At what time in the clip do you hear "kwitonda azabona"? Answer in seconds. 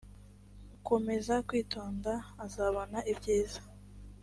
1.47-2.97